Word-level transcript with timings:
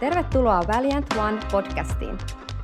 Tervetuloa 0.00 0.62
Valiant 0.74 1.06
One 1.16 1.38
podcastiin. 1.52 2.18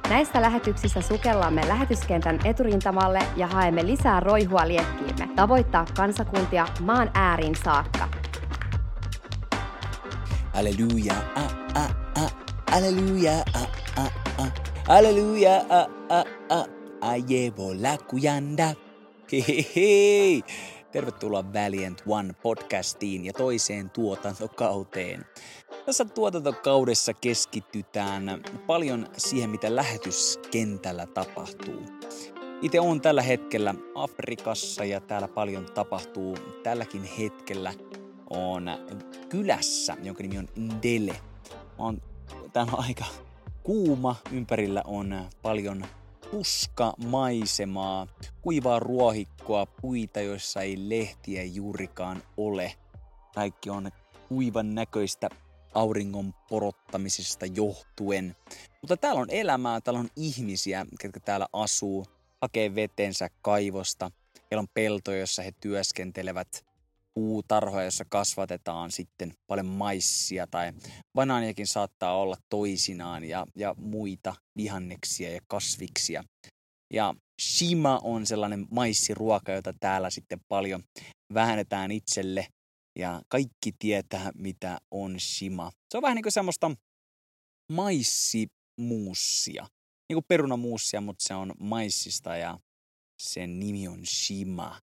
Näissä 0.08 0.42
lähetyksissä 0.42 1.00
sukellamme 1.00 1.68
lähetyskentän 1.68 2.38
eturintamalle 2.44 3.18
ja 3.36 3.46
haemme 3.46 3.86
lisää 3.86 4.20
roihua 4.20 4.68
liekkiimme, 4.68 5.28
tavoittaa 5.36 5.86
kansakuntia 5.96 6.66
maan 6.80 7.10
ääriin 7.14 7.54
saakka. 7.64 8.08
Alleluja, 10.52 11.14
a, 11.34 11.40
a, 11.74 11.84
a, 12.24 12.28
alleluja, 12.72 13.32
a, 13.32 13.58
a, 14.02 14.06
a, 14.38 14.46
alleluja, 14.88 15.56
a, 15.56 15.80
a, 16.08 16.24
a, 16.48 16.64
ajevo 17.00 17.74
lakujanda. 17.82 18.74
Hehehe. 19.32 20.40
Tervetuloa 20.92 21.52
Valiant 21.52 22.02
One 22.06 22.32
podcastiin 22.42 23.24
ja 23.24 23.32
toiseen 23.32 23.90
tuotantokauteen. 23.90 25.24
Tässä 25.86 26.04
tuotantokaudessa 26.04 27.14
keskitytään 27.14 28.42
paljon 28.66 29.08
siihen, 29.16 29.50
mitä 29.50 29.76
lähetyskentällä 29.76 31.06
tapahtuu. 31.06 31.82
Itse 32.62 32.80
on 32.80 33.00
tällä 33.00 33.22
hetkellä 33.22 33.74
Afrikassa 33.94 34.84
ja 34.84 35.00
täällä 35.00 35.28
paljon 35.28 35.66
tapahtuu. 35.74 36.36
Tälläkin 36.62 37.04
hetkellä 37.04 37.74
on 38.30 38.66
kylässä, 39.28 39.96
jonka 40.02 40.22
nimi 40.22 40.38
on 40.38 40.48
Ndele. 40.58 41.16
On, 41.78 42.02
täällä 42.52 42.72
on 42.72 42.84
aika 42.84 43.04
kuuma, 43.62 44.16
ympärillä 44.32 44.82
on 44.86 45.24
paljon 45.42 45.84
puska 46.30 46.92
maisemaa, 47.06 48.06
kuivaa 48.42 48.78
ruohikkoa, 48.78 49.66
puita, 49.66 50.20
joissa 50.20 50.62
ei 50.62 50.76
lehtiä 50.88 51.42
juurikaan 51.42 52.22
ole. 52.36 52.72
Kaikki 53.34 53.70
on 53.70 53.90
kuivan 54.28 54.74
näköistä 54.74 55.28
auringon 55.74 56.34
porottamisesta 56.48 57.46
johtuen. 57.46 58.36
Mutta 58.82 58.96
täällä 58.96 59.20
on 59.20 59.30
elämää, 59.30 59.80
täällä 59.80 60.00
on 60.00 60.08
ihmisiä, 60.16 60.86
ketkä 61.00 61.20
täällä 61.20 61.46
asuu, 61.52 62.06
hakee 62.42 62.74
vetensä 62.74 63.28
kaivosta. 63.42 64.10
Heillä 64.50 64.60
on 64.60 64.68
peltoja, 64.74 65.18
jossa 65.18 65.42
he 65.42 65.52
työskentelevät, 65.60 66.64
puutarhoja, 67.14 67.84
jossa 67.84 68.04
kasvatetaan 68.08 68.90
sitten 68.90 69.32
paljon 69.46 69.66
maissia 69.66 70.46
tai 70.46 70.72
banaaniakin 71.14 71.66
saattaa 71.66 72.16
olla 72.16 72.36
toisinaan 72.48 73.24
ja, 73.24 73.46
ja 73.56 73.74
muita 73.78 74.34
vihanneksia 74.56 75.32
ja 75.32 75.40
kasviksia. 75.46 76.24
Ja 76.92 77.14
shima 77.40 78.00
on 78.02 78.26
sellainen 78.26 78.66
maissiruoka, 78.70 79.52
jota 79.52 79.72
täällä 79.80 80.10
sitten 80.10 80.40
paljon 80.48 80.82
vähennetään 81.34 81.90
itselle 81.90 82.46
ja 82.96 83.22
kaikki 83.28 83.72
tietää, 83.78 84.30
mitä 84.34 84.78
on 84.90 85.20
shima. 85.20 85.72
Se 85.90 85.96
on 85.96 86.02
vähän 86.02 86.14
niin 86.14 86.22
kuin 86.22 86.32
semmoista 86.32 86.70
maissimuussia. 87.72 89.66
Niin 90.08 90.14
kuin 90.14 90.24
perunamuussia, 90.28 91.00
mutta 91.00 91.24
se 91.24 91.34
on 91.34 91.52
maissista 91.60 92.36
ja 92.36 92.58
sen 93.22 93.60
nimi 93.60 93.88
on 93.88 94.06
shima. 94.06 94.80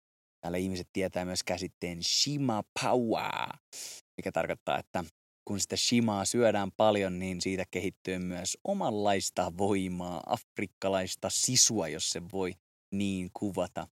Täällä 0.41 0.57
ihmiset 0.57 0.89
tietää 0.93 1.25
myös 1.25 1.43
käsitteen 1.43 2.03
shima 2.03 2.63
power, 2.81 3.57
mikä 4.17 4.31
tarkoittaa, 4.31 4.79
että 4.79 5.03
kun 5.47 5.59
sitä 5.59 5.75
shimaa 5.75 6.25
syödään 6.25 6.71
paljon, 6.77 7.19
niin 7.19 7.41
siitä 7.41 7.63
kehittyy 7.71 8.19
myös 8.19 8.57
omanlaista 8.63 9.57
voimaa, 9.57 10.23
afrikkalaista 10.25 11.29
sisua, 11.31 11.87
jos 11.87 12.09
se 12.09 12.21
voi 12.31 12.53
niin 12.91 13.29
kuvata. 13.33 13.87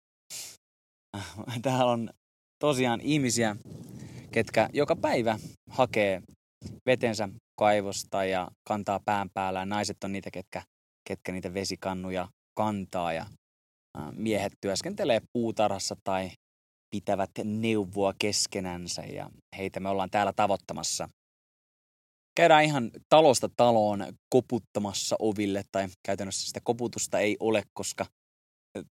Täällä 1.61 1.86
on 1.86 2.09
tosiaan 2.64 3.02
ihmisiä, 3.02 3.56
ketkä 4.31 4.69
joka 4.73 4.95
päivä 4.95 5.39
hakee 5.69 6.22
vetensä 6.85 7.29
kaivosta 7.59 8.25
ja 8.25 8.51
kantaa 8.68 9.00
pään 9.06 9.29
päällä. 9.34 9.66
Naiset 9.66 10.03
on 10.03 10.12
niitä, 10.12 10.31
ketkä, 10.31 10.62
ketkä 11.07 11.31
niitä 11.31 11.53
vesikannuja 11.53 12.28
kantaa 12.57 13.13
ja 13.13 13.25
miehet 14.12 14.53
työskentelee 14.62 15.22
puutarhassa 15.34 15.96
tai 16.03 16.31
pitävät 16.96 17.29
neuvoa 17.44 18.13
keskenänsä 18.19 19.02
ja 19.02 19.29
heitä 19.57 19.79
me 19.79 19.90
ollaan 19.90 20.09
täällä 20.09 20.34
tavoittamassa. 20.35 21.09
Käydään 22.35 22.63
ihan 22.63 22.91
talosta 23.09 23.50
taloon 23.57 24.06
koputtamassa 24.29 25.16
oville 25.19 25.63
tai 25.72 25.88
käytännössä 26.06 26.47
sitä 26.47 26.59
koputusta 26.63 27.19
ei 27.19 27.38
ole, 27.40 27.63
koska 27.73 28.06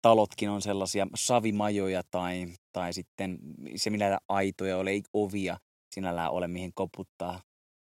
talotkin 0.03 0.51
on 0.51 0.63
sellaisia 0.63 1.07
savimajoja 1.15 2.03
tai, 2.11 2.47
tai 2.73 2.93
sitten 2.93 3.39
se 3.77 3.91
millä 3.91 4.19
aitoja 4.29 4.77
ole, 4.77 4.91
ei 4.91 5.03
ovia 5.13 5.59
sinällään 5.95 6.31
ole 6.31 6.49
mihin 6.49 6.73
koputtaa. 6.75 7.41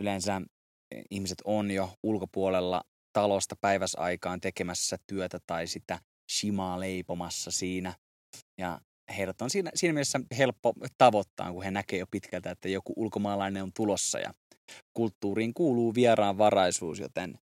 Yleensä 0.00 0.42
e, 0.94 1.02
ihmiset 1.10 1.38
on 1.44 1.70
jo 1.70 1.90
ulkopuolella 2.02 2.82
talosta 3.12 3.56
päiväsaikaan 3.60 4.40
tekemässä 4.40 4.96
työtä 5.06 5.38
tai 5.46 5.66
sitä 5.66 5.98
shimaa 6.32 6.80
leipomassa 6.80 7.50
siinä. 7.50 7.94
Ja 8.58 8.80
heidät 9.16 9.42
on 9.42 9.50
siinä, 9.50 9.70
siinä 9.74 9.92
mielessä 9.92 10.20
helppo 10.36 10.72
tavoittaa, 10.98 11.52
kun 11.52 11.64
he 11.64 11.70
näkee 11.70 11.98
jo 11.98 12.06
pitkältä, 12.10 12.50
että 12.50 12.68
joku 12.68 12.92
ulkomaalainen 12.96 13.62
on 13.62 13.72
tulossa 13.76 14.18
ja 14.18 14.34
kulttuuriin 14.94 15.54
kuuluu 15.54 15.94
vieraan 15.94 16.38
varaisuus, 16.38 16.98
joten 16.98 17.38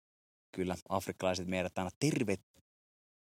kyllä 0.55 0.75
afrikkalaiset 0.89 1.47
meidät 1.47 1.77
aina 1.77 1.89
tervet, 1.99 2.41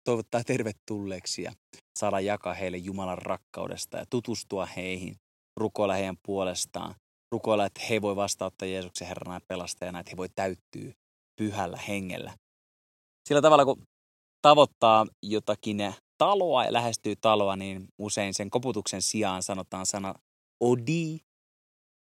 toivottaa 0.06 0.44
tervetulleeksi 0.44 1.43
ja 1.43 1.53
saada 1.99 2.21
jakaa 2.21 2.55
heille 2.55 2.77
Jumalan 2.77 3.19
rakkaudesta 3.19 3.97
ja 3.97 4.06
tutustua 4.11 4.67
heihin, 4.67 5.17
rukoilla 5.56 5.94
heidän 5.94 6.17
puolestaan, 6.27 6.94
rukoilla, 7.33 7.67
että 7.67 7.81
he 7.91 8.03
voi 8.03 8.16
vastauttaa 8.16 8.69
Jeesuksen 8.69 9.09
Herrana 9.09 9.37
ja 9.37 9.41
pelastajana, 9.49 10.00
että 10.00 10.11
he 10.11 10.16
voi 10.16 10.28
täyttyä 10.28 10.93
pyhällä 11.37 11.77
hengellä. 11.89 12.37
Sillä 13.28 13.43
tavalla, 13.43 13.65
kun 13.65 13.83
tavoittaa 14.43 15.06
jotakin 15.22 15.95
taloa 16.19 16.65
ja 16.65 16.72
lähestyy 16.72 17.16
taloa, 17.16 17.56
niin 17.56 17.89
usein 17.99 18.34
sen 18.34 18.50
koputuksen 18.50 19.03
sijaan 19.03 19.43
sanotaan 19.43 19.87
sana 19.87 20.15
odi, 20.61 21.19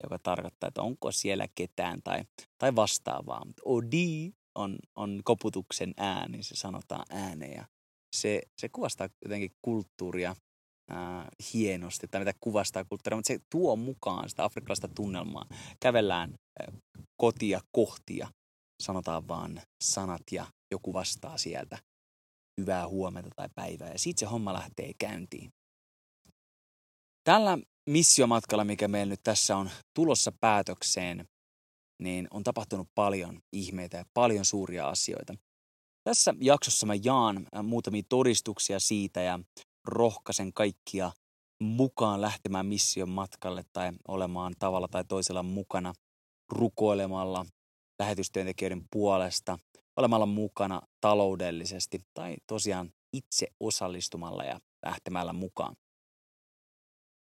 joka 0.02 0.18
tarkoittaa, 0.22 0.68
että 0.68 0.82
onko 0.82 1.12
siellä 1.12 1.48
ketään 1.54 2.02
tai, 2.02 2.24
tai 2.58 2.76
vastaavaa. 2.76 3.42
Odi 3.64 4.32
on, 4.54 4.78
on 4.96 5.20
koputuksen 5.24 5.94
ääni, 5.96 6.42
se 6.42 6.54
sanotaan 6.54 7.04
ääneen 7.10 7.66
se, 8.16 8.42
se 8.60 8.68
kuvastaa 8.68 9.08
jotenkin 9.22 9.50
kulttuuria 9.62 10.36
ää, 10.90 11.28
hienosti, 11.54 12.08
tai 12.08 12.20
mitä 12.20 12.32
kuvastaa 12.40 12.84
kulttuuria, 12.84 13.16
mutta 13.16 13.32
se 13.32 13.38
tuo 13.50 13.76
mukaan 13.76 14.28
sitä 14.28 14.44
afrikkalaista 14.44 14.88
tunnelmaa. 14.88 15.46
Kävellään 15.80 16.34
ää, 16.60 16.72
kotia 17.16 17.60
kohtia, 17.72 18.28
sanotaan 18.82 19.28
vaan 19.28 19.62
sanat 19.84 20.22
ja 20.32 20.46
joku 20.70 20.92
vastaa 20.92 21.38
sieltä 21.38 21.78
hyvää 22.60 22.88
huomenta 22.88 23.30
tai 23.36 23.48
päivää, 23.54 23.92
ja 23.92 23.98
siitä 23.98 24.20
se 24.20 24.26
homma 24.26 24.52
lähtee 24.52 24.92
käyntiin. 24.98 25.50
Tällä 27.24 27.58
missiomatkalla, 27.90 28.64
mikä 28.64 28.88
meillä 28.88 29.10
nyt 29.10 29.22
tässä 29.22 29.56
on 29.56 29.70
tulossa 29.94 30.32
päätökseen, 30.40 31.28
niin 32.02 32.28
on 32.30 32.44
tapahtunut 32.44 32.88
paljon 32.94 33.40
ihmeitä 33.52 33.96
ja 33.96 34.04
paljon 34.14 34.44
suuria 34.44 34.88
asioita. 34.88 35.34
Tässä 36.08 36.34
jaksossa 36.40 36.86
mä 36.86 36.94
jaan 37.04 37.46
äh, 37.56 37.64
muutamia 37.64 38.02
todistuksia 38.08 38.80
siitä 38.80 39.20
ja 39.20 39.38
rohkaisen 39.84 40.52
kaikkia 40.52 41.12
mukaan 41.62 42.20
lähtemään 42.20 42.66
mission 42.66 43.08
matkalle 43.08 43.64
tai 43.72 43.92
olemaan 44.08 44.54
tavalla 44.58 44.88
tai 44.88 45.04
toisella 45.04 45.42
mukana 45.42 45.92
rukoilemalla 46.52 47.46
lähetystyöntekijöiden 47.98 48.84
puolesta, 48.92 49.58
olemalla 49.96 50.26
mukana 50.26 50.82
taloudellisesti 51.00 52.00
tai 52.14 52.36
tosiaan 52.46 52.90
itse 53.12 53.46
osallistumalla 53.60 54.44
ja 54.44 54.60
lähtemällä 54.86 55.32
mukaan. 55.32 55.76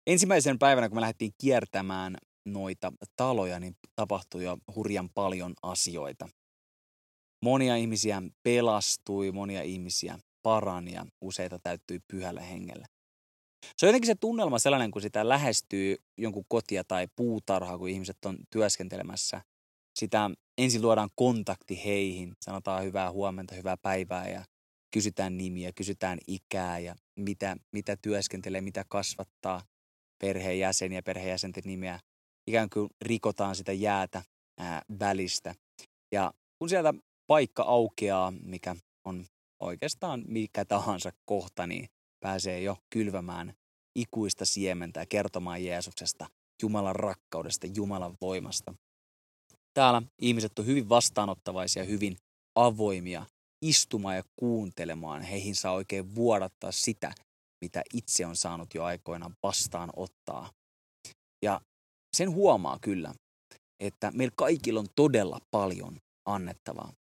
Ensimmäisen 0.07 0.59
päivänä, 0.59 0.89
kun 0.89 0.97
me 0.97 1.01
lähdettiin 1.01 1.33
kiertämään 1.41 2.17
noita 2.45 2.93
taloja, 3.15 3.59
niin 3.59 3.77
tapahtui 3.95 4.43
jo 4.43 4.57
hurjan 4.75 5.09
paljon 5.09 5.53
asioita. 5.63 6.27
Monia 7.47 7.75
ihmisiä 7.75 8.21
pelastui, 8.43 9.31
monia 9.31 9.61
ihmisiä 9.61 10.19
parani 10.43 10.93
ja 10.93 11.05
useita 11.21 11.59
täyttyi 11.59 11.99
pyhällä 12.07 12.41
hengellä. 12.41 12.85
Se 13.77 13.85
on 13.85 13.87
jotenkin 13.87 14.07
se 14.07 14.15
tunnelma 14.15 14.59
sellainen, 14.59 14.91
kun 14.91 15.01
sitä 15.01 15.29
lähestyy 15.29 15.95
jonkun 16.17 16.45
kotia 16.47 16.83
tai 16.83 17.07
puutarhaa, 17.15 17.77
kun 17.77 17.89
ihmiset 17.89 18.25
on 18.25 18.37
työskentelemässä. 18.49 19.41
Sitä 19.99 20.31
ensin 20.57 20.81
luodaan 20.81 21.09
kontakti 21.15 21.85
heihin, 21.85 22.33
sanotaan 22.41 22.83
hyvää 22.83 23.11
huomenta, 23.11 23.55
hyvää 23.55 23.77
päivää 23.77 24.29
ja 24.29 24.43
kysytään 24.93 25.37
nimiä, 25.37 25.71
kysytään 25.75 26.19
ikää 26.27 26.79
ja 26.79 26.95
mitä, 27.19 27.57
mitä 27.71 27.97
työskentelee, 28.01 28.61
mitä 28.61 28.85
kasvattaa 28.89 29.61
perheenjäseniä, 30.21 31.01
perheenjäsenten 31.01 31.63
nimeä. 31.65 31.99
Ikään 32.47 32.69
kuin 32.69 32.89
rikotaan 33.01 33.55
sitä 33.55 33.73
jäätä 33.73 34.23
ää, 34.57 34.81
välistä. 34.99 35.55
Ja 36.11 36.33
kun 36.59 36.69
sieltä 36.69 36.93
paikka 37.27 37.63
aukeaa, 37.63 38.33
mikä 38.43 38.75
on 39.05 39.25
oikeastaan 39.59 40.23
mikä 40.27 40.65
tahansa 40.65 41.11
kohta, 41.25 41.67
niin 41.67 41.89
pääsee 42.19 42.61
jo 42.61 42.77
kylvämään 42.89 43.53
ikuista 43.95 44.45
siementä 44.45 44.99
ja 44.99 45.05
kertomaan 45.05 45.63
Jeesuksesta, 45.63 46.27
Jumalan 46.61 46.95
rakkaudesta, 46.95 47.67
Jumalan 47.75 48.17
voimasta. 48.21 48.73
täällä 49.73 50.01
ihmiset 50.21 50.59
on 50.59 50.65
hyvin 50.65 50.89
vastaanottavaisia, 50.89 51.83
hyvin 51.83 52.17
avoimia 52.55 53.25
istumaan 53.61 54.15
ja 54.15 54.23
kuuntelemaan. 54.39 55.21
Heihin 55.21 55.55
saa 55.55 55.73
oikein 55.73 56.15
vuodattaa 56.15 56.71
sitä, 56.71 57.13
mitä 57.61 57.83
itse 57.93 58.25
on 58.25 58.35
saanut 58.35 58.73
jo 58.73 58.83
aikoinaan 58.83 59.35
vastaanottaa. 59.43 60.51
Ja 61.43 61.61
sen 62.17 62.31
huomaa 62.31 62.79
kyllä, 62.81 63.13
että 63.79 64.11
meillä 64.11 64.33
kaikilla 64.35 64.79
on 64.79 64.87
todella 64.95 65.39
paljon 65.51 65.97
annettavaa. 66.25 66.93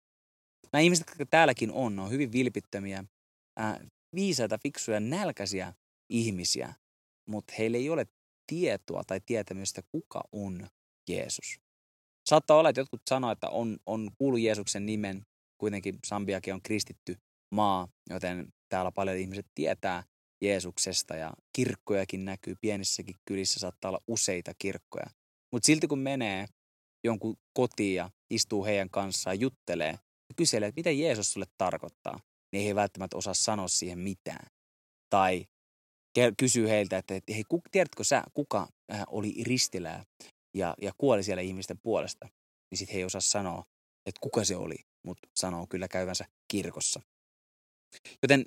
Nämä 0.72 0.82
ihmiset, 0.82 1.06
jotka 1.08 1.26
täälläkin 1.26 1.72
on, 1.72 1.98
on 1.98 2.10
hyvin 2.10 2.32
vilpittömiä, 2.32 3.04
ää, 3.56 3.80
viisaita, 4.14 4.58
fiksuja, 4.58 5.00
nälkäisiä 5.00 5.74
ihmisiä, 6.08 6.74
mutta 7.28 7.54
heillä 7.58 7.78
ei 7.78 7.90
ole 7.90 8.06
tietoa 8.46 9.02
tai 9.06 9.20
tietämystä, 9.26 9.82
kuka 9.82 10.20
on 10.32 10.68
Jeesus. 11.08 11.60
Saattaa 12.26 12.56
olla, 12.56 12.68
että 12.68 12.80
jotkut 12.80 13.02
sanoo, 13.10 13.30
että 13.30 13.48
on, 13.48 13.78
on 13.86 14.10
kuullut 14.18 14.40
Jeesuksen 14.40 14.86
nimen, 14.86 15.26
kuitenkin 15.58 15.98
Sambiakin 16.06 16.54
on 16.54 16.62
kristitty 16.62 17.16
maa, 17.50 17.88
joten 18.10 18.52
täällä 18.68 18.92
paljon 18.92 19.16
ihmiset 19.16 19.46
tietää 19.54 20.02
Jeesuksesta 20.42 21.16
ja 21.16 21.32
kirkkojakin 21.52 22.24
näkyy, 22.24 22.54
pienissäkin 22.60 23.14
kylissä 23.24 23.60
saattaa 23.60 23.88
olla 23.88 24.02
useita 24.08 24.52
kirkkoja. 24.58 25.06
Mutta 25.52 25.66
silti 25.66 25.86
kun 25.86 25.98
menee 25.98 26.46
jonkun 27.04 27.36
kotiin 27.52 27.94
ja 27.94 28.10
istuu 28.30 28.64
heidän 28.64 28.90
kanssaan, 28.90 29.40
juttelee 29.40 29.98
kyselee, 30.36 30.68
että 30.68 30.78
mitä 30.78 30.90
Jeesus 30.90 31.32
sulle 31.32 31.46
tarkoittaa, 31.58 32.20
niin 32.52 32.62
he 32.62 32.68
ei 32.68 32.74
välttämättä 32.74 33.16
osaa 33.16 33.34
sanoa 33.34 33.68
siihen 33.68 33.98
mitään. 33.98 34.46
Tai 35.10 35.46
kysyy 36.38 36.68
heiltä, 36.68 36.98
että 36.98 37.14
hei, 37.14 37.44
tiedätkö 37.70 38.04
sä, 38.04 38.22
kuka 38.34 38.68
äh, 38.92 39.04
oli 39.06 39.34
ristillä 39.42 40.04
ja, 40.54 40.74
ja 40.82 40.92
kuoli 40.98 41.22
siellä 41.22 41.42
ihmisten 41.42 41.78
puolesta? 41.82 42.28
Niin 42.70 42.78
sitten 42.78 42.94
he 42.94 42.98
ei 43.00 43.04
osaa 43.04 43.20
sanoa, 43.20 43.64
että 44.06 44.20
kuka 44.20 44.44
se 44.44 44.56
oli, 44.56 44.76
mutta 45.06 45.28
sanoo 45.34 45.66
kyllä 45.66 45.88
käyvänsä 45.88 46.24
kirkossa. 46.48 47.00
Joten 48.22 48.44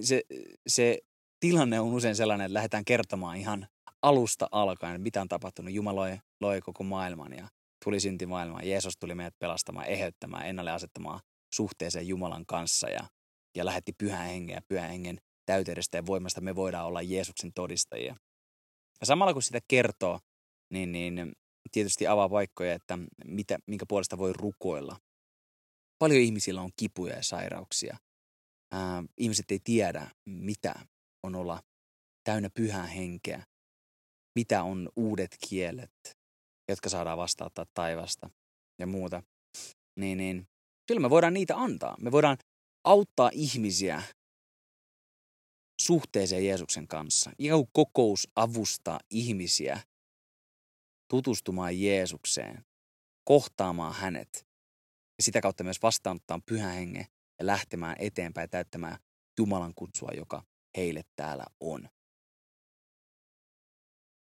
se, 0.00 0.22
se 0.66 0.98
tilanne 1.40 1.80
on 1.80 1.92
usein 1.94 2.16
sellainen, 2.16 2.44
että 2.44 2.54
lähdetään 2.54 2.84
kertomaan 2.84 3.36
ihan 3.36 3.68
alusta 4.02 4.48
alkaen, 4.52 5.00
mitä 5.00 5.20
on 5.20 5.28
tapahtunut. 5.28 5.74
Jumala 5.74 6.00
loi, 6.00 6.18
loi 6.40 6.60
koko 6.60 6.84
maailman 6.84 7.32
ja 7.32 7.48
tuli 7.86 8.00
synti 8.00 8.26
maailmaan. 8.26 8.68
Jeesus 8.68 8.96
tuli 8.96 9.14
meidät 9.14 9.38
pelastamaan, 9.38 9.86
eheyttämään, 9.86 10.46
ennalle 10.46 10.70
asettamaan 10.70 11.20
suhteeseen 11.54 12.08
Jumalan 12.08 12.46
kanssa 12.46 12.88
ja, 12.88 13.08
ja 13.56 13.64
lähetti 13.64 13.92
pyhän 13.98 14.26
hengen 14.26 14.54
ja 14.54 14.62
pyhän 14.68 14.88
hengen 14.88 15.18
täyteydestä 15.46 15.98
ja 15.98 16.06
voimasta 16.06 16.40
me 16.40 16.54
voidaan 16.54 16.86
olla 16.86 17.02
Jeesuksen 17.02 17.52
todistajia. 17.52 18.16
Ja 19.00 19.06
samalla 19.06 19.32
kun 19.32 19.42
sitä 19.42 19.60
kertoo, 19.68 20.20
niin, 20.72 20.92
niin 20.92 21.32
tietysti 21.72 22.06
avaa 22.06 22.28
paikkoja, 22.28 22.74
että 22.74 22.98
mitä, 23.24 23.58
minkä 23.66 23.86
puolesta 23.88 24.18
voi 24.18 24.32
rukoilla. 24.32 24.96
Paljon 25.98 26.20
ihmisillä 26.20 26.60
on 26.60 26.70
kipuja 26.76 27.16
ja 27.16 27.22
sairauksia. 27.22 27.96
Ää, 28.72 29.04
ihmiset 29.18 29.50
ei 29.50 29.60
tiedä, 29.64 30.10
mitä 30.24 30.74
on 31.22 31.34
olla 31.34 31.62
täynnä 32.24 32.50
pyhää 32.54 32.86
henkeä, 32.86 33.44
mitä 34.34 34.62
on 34.62 34.88
uudet 34.96 35.36
kielet, 35.48 36.15
jotka 36.68 36.88
saadaan 36.88 37.18
vastauttaa 37.18 37.66
taivasta 37.74 38.30
ja 38.78 38.86
muuta. 38.86 39.22
Niin, 39.98 40.18
niin 40.18 40.48
kyllä 40.88 41.00
me 41.00 41.10
voidaan 41.10 41.34
niitä 41.34 41.56
antaa. 41.56 41.96
Me 42.00 42.12
voidaan 42.12 42.36
auttaa 42.84 43.30
ihmisiä 43.32 44.02
suhteeseen 45.80 46.46
Jeesuksen 46.46 46.88
kanssa. 46.88 47.30
Ikään 47.38 47.64
kokous 47.72 48.28
avustaa 48.36 49.00
ihmisiä 49.10 49.80
tutustumaan 51.10 51.80
Jeesukseen, 51.80 52.64
kohtaamaan 53.24 53.94
hänet 53.94 54.46
ja 55.18 55.22
sitä 55.22 55.40
kautta 55.40 55.64
myös 55.64 55.82
vastaanottaa 55.82 56.40
pyhän 56.46 56.74
hengen 56.74 57.06
ja 57.38 57.46
lähtemään 57.46 57.96
eteenpäin 57.98 58.50
täyttämään 58.50 58.98
Jumalan 59.38 59.74
kutsua, 59.74 60.08
joka 60.16 60.42
heille 60.76 61.02
täällä 61.16 61.44
on. 61.60 61.88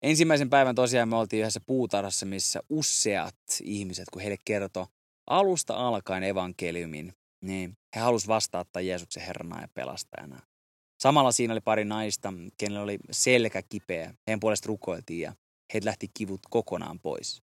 Ensimmäisen 0.03 0.51
päivän 0.51 0.75
tosiaan 0.75 1.09
me 1.09 1.17
oltiin 1.17 1.41
yhdessä 1.41 1.61
puutarhassa, 1.67 2.27
missä 2.27 2.61
useat 2.69 3.37
ihmiset, 3.63 4.05
kun 4.13 4.23
heille 4.23 4.37
kertoi 4.45 4.87
alusta 5.27 5.75
alkaen 5.75 6.23
evankeliumin, 6.23 7.13
niin 7.45 7.77
he 7.97 8.01
halusivat 8.01 8.35
vastaattaa 8.35 8.83
Jeesuksen 8.83 9.23
Herrana 9.23 9.61
ja 9.61 9.69
pelastajana. 9.75 10.41
Samalla 11.03 11.33
siinä 11.33 11.53
oli 11.55 11.61
pari 11.61 11.85
naista, 11.85 12.33
kenellä 12.59 12.83
oli 12.83 12.99
selkä 13.11 13.63
kipeä. 13.63 14.15
Heidän 14.27 14.41
puolesta 14.41 14.67
rukoiltiin 14.67 15.21
ja 15.21 15.35
heitä 15.75 15.87
lähti 15.87 16.11
kivut 16.15 16.41
kokonaan 16.51 17.01
pois. 17.01 17.43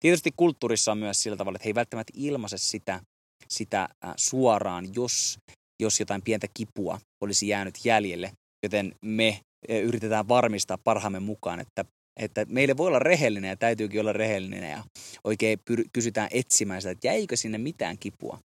Tietysti 0.00 0.30
kulttuurissa 0.36 0.92
on 0.92 0.98
myös 0.98 1.22
sillä 1.22 1.36
tavalla, 1.36 1.56
että 1.56 1.64
he 1.64 1.70
ei 1.70 1.74
välttämättä 1.74 2.12
ilmaise 2.16 2.58
sitä, 2.58 3.00
sitä 3.48 3.88
suoraan, 4.16 4.94
jos, 4.94 5.38
jos 5.82 6.00
jotain 6.00 6.22
pientä 6.22 6.46
kipua 6.54 7.00
olisi 7.20 7.48
jäänyt 7.48 7.74
jäljelle. 7.84 8.32
Joten 8.62 8.94
me 9.00 9.40
yritetään 9.68 10.28
varmistaa 10.28 10.78
parhaamme 10.78 11.20
mukaan, 11.20 11.60
että, 11.60 11.84
että 12.16 12.46
meille 12.48 12.76
voi 12.76 12.86
olla 12.86 12.98
rehellinen 12.98 13.48
ja 13.48 13.56
täytyykin 13.56 14.00
olla 14.00 14.12
rehellinen 14.12 14.70
ja 14.70 14.84
oikein 15.24 15.58
pyr- 15.70 15.88
kysytään 15.92 16.28
etsimään 16.30 16.82
sitä, 16.82 16.90
että 16.90 17.06
jäikö 17.06 17.36
sinne 17.36 17.58
mitään 17.58 17.98
kipua. 17.98 18.38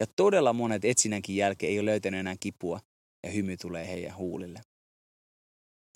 Ja 0.00 0.06
todella 0.16 0.52
monet 0.52 0.84
etsinnänkin 0.84 1.36
jälkeen 1.36 1.72
ei 1.72 1.78
ole 1.78 1.90
löytänyt 1.90 2.20
enää 2.20 2.36
kipua 2.40 2.80
ja 3.26 3.32
hymy 3.32 3.56
tulee 3.56 3.88
heidän 3.88 4.16
huulille. 4.16 4.60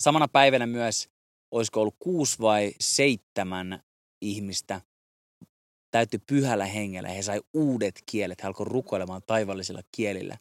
Samana 0.03 0.27
päivänä 0.27 0.67
myös, 0.67 1.09
olisiko 1.51 1.81
ollut 1.81 1.95
kuusi 1.99 2.39
vai 2.39 2.71
seitsemän 2.79 3.83
ihmistä, 4.21 4.81
täytyy 5.91 6.19
pyhällä 6.27 6.65
hengellä. 6.65 7.09
He 7.09 7.21
sai 7.21 7.41
uudet 7.53 8.03
kielet, 8.05 8.43
he 8.43 8.47
alkoi 8.47 8.65
rukoilemaan 8.65 9.21
taivallisilla 9.27 9.81
kielillä. 9.95 10.37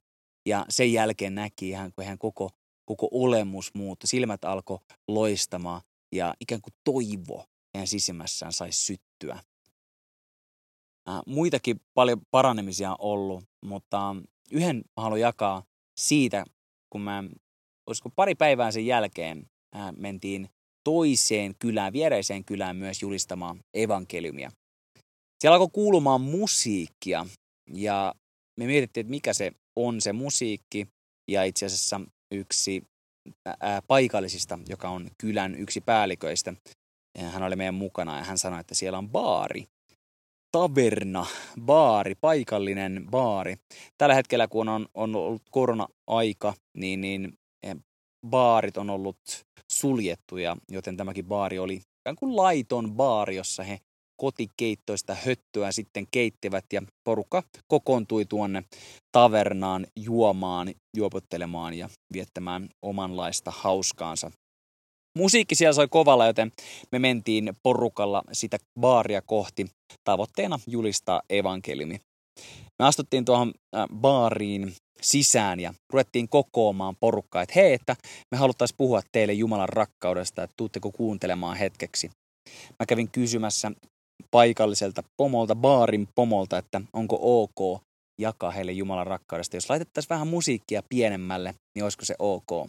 Ja 0.48 0.66
sen 0.68 0.92
jälkeen 0.92 1.34
näki 1.34 1.68
ihan, 1.68 1.92
kun 1.92 2.04
hän 2.04 2.18
koko, 2.18 2.50
koko 2.86 3.08
olemus 3.10 3.74
muuttui. 3.74 4.08
Silmät 4.08 4.44
alkoi 4.44 4.78
loistamaan 5.08 5.80
ja 6.14 6.34
ikään 6.40 6.60
kuin 6.60 6.74
toivo 6.84 7.44
heidän 7.74 7.86
sisimmässään 7.86 8.52
sai 8.52 8.72
syttyä. 8.72 9.40
muitakin 11.26 11.80
paljon 11.94 12.20
paranemisia 12.30 12.90
on 12.90 12.96
ollut, 13.00 13.44
mutta 13.66 14.16
yhden 14.50 14.82
haluan 14.96 15.20
jakaa 15.20 15.62
siitä, 16.00 16.44
kun 16.92 17.00
mä, 17.00 17.24
olisiko 17.86 18.10
pari 18.10 18.34
päivää 18.34 18.70
sen 18.70 18.86
jälkeen, 18.86 19.46
mentiin 19.96 20.48
toiseen 20.84 21.54
kylään, 21.58 21.92
viereiseen 21.92 22.44
kylään 22.44 22.76
myös 22.76 23.02
julistamaan 23.02 23.60
evankeliumia. 23.74 24.50
Siellä 25.40 25.54
alkoi 25.54 25.70
kuulumaan 25.72 26.20
musiikkia 26.20 27.26
ja 27.72 28.14
me 28.58 28.66
mietittiin, 28.66 29.02
että 29.02 29.10
mikä 29.10 29.34
se 29.34 29.52
on 29.76 30.00
se 30.00 30.12
musiikki. 30.12 30.86
Ja 31.30 31.44
itse 31.44 31.66
asiassa 31.66 32.00
yksi 32.30 32.82
ää, 33.60 33.82
paikallisista, 33.82 34.58
joka 34.68 34.88
on 34.88 35.10
kylän 35.18 35.54
yksi 35.54 35.80
päälliköistä, 35.80 36.54
hän 37.18 37.42
oli 37.42 37.56
meidän 37.56 37.74
mukana 37.74 38.18
ja 38.18 38.24
hän 38.24 38.38
sanoi, 38.38 38.60
että 38.60 38.74
siellä 38.74 38.98
on 38.98 39.08
baari 39.08 39.66
taverna, 40.52 41.26
baari, 41.60 42.14
paikallinen 42.14 43.06
baari. 43.10 43.56
Tällä 43.98 44.14
hetkellä, 44.14 44.48
kun 44.48 44.68
on, 44.68 44.86
on 44.94 45.16
ollut 45.16 45.42
korona-aika, 45.50 46.54
niin, 46.76 47.00
niin 47.00 47.38
eh, 47.62 47.76
baarit 48.26 48.76
on 48.76 48.90
ollut 48.90 49.18
suljettuja, 49.72 50.56
joten 50.68 50.96
tämäkin 50.96 51.24
baari 51.24 51.58
oli 51.58 51.74
ikään 51.74 52.16
kuin 52.16 52.36
laiton 52.36 52.92
baari, 52.92 53.36
jossa 53.36 53.62
he 53.62 53.78
kotikeittoista 54.16 55.14
höttöä 55.14 55.72
sitten 55.72 56.06
keittivät 56.10 56.64
ja 56.72 56.82
porukka 57.04 57.42
kokoontui 57.68 58.24
tuonne 58.24 58.64
tavernaan 59.12 59.86
juomaan, 59.96 60.74
juopottelemaan 60.96 61.74
ja 61.74 61.88
viettämään 62.12 62.68
omanlaista 62.82 63.52
hauskaansa 63.56 64.30
Musiikki 65.16 65.54
siellä 65.54 65.72
soi 65.72 65.88
kovalla, 65.88 66.26
joten 66.26 66.52
me 66.92 66.98
mentiin 66.98 67.52
porukalla 67.62 68.22
sitä 68.32 68.58
baaria 68.80 69.22
kohti 69.22 69.66
tavoitteena 70.04 70.58
julistaa 70.66 71.22
evankeliumi. 71.30 72.00
Me 72.78 72.86
astuttiin 72.86 73.24
tuohon 73.24 73.52
äh, 73.76 73.86
baariin 73.94 74.74
sisään 75.00 75.60
ja 75.60 75.74
ruvettiin 75.92 76.28
kokoamaan 76.28 76.96
porukkaa, 77.00 77.42
että 77.42 77.52
hei, 77.56 77.72
että 77.72 77.96
me 78.34 78.38
haluttaisiin 78.38 78.76
puhua 78.76 79.02
teille 79.12 79.32
Jumalan 79.32 79.68
rakkaudesta, 79.68 80.42
että 80.42 80.54
tuutteko 80.56 80.92
kuuntelemaan 80.92 81.56
hetkeksi. 81.56 82.10
Mä 82.80 82.86
kävin 82.88 83.10
kysymässä 83.10 83.72
paikalliselta 84.30 85.02
pomolta, 85.16 85.54
baarin 85.54 86.08
pomolta, 86.14 86.58
että 86.58 86.80
onko 86.92 87.18
ok 87.20 87.80
jakaa 88.20 88.50
heille 88.50 88.72
Jumalan 88.72 89.06
rakkaudesta. 89.06 89.56
Jos 89.56 89.70
laitettaisiin 89.70 90.10
vähän 90.10 90.28
musiikkia 90.28 90.82
pienemmälle, 90.88 91.54
niin 91.74 91.84
olisiko 91.84 92.04
se 92.04 92.14
ok? 92.18 92.68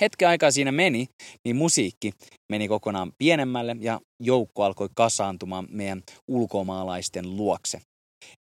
hetken 0.00 0.28
aikaa 0.28 0.50
siinä 0.50 0.72
meni, 0.72 1.08
niin 1.44 1.56
musiikki 1.56 2.12
meni 2.52 2.68
kokonaan 2.68 3.12
pienemmälle 3.18 3.76
ja 3.80 4.00
joukko 4.22 4.62
alkoi 4.64 4.88
kasaantumaan 4.94 5.66
meidän 5.70 6.02
ulkomaalaisten 6.28 7.36
luokse. 7.36 7.80